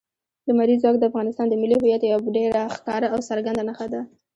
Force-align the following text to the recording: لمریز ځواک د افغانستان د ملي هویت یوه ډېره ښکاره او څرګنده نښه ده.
لمریز 0.47 0.79
ځواک 0.83 0.95
د 0.99 1.03
افغانستان 1.11 1.45
د 1.49 1.53
ملي 1.61 1.75
هویت 1.79 2.01
یوه 2.05 2.29
ډېره 2.37 2.61
ښکاره 2.75 3.07
او 3.13 3.19
څرګنده 3.29 3.63
نښه 3.69 3.87
ده. 3.93 4.01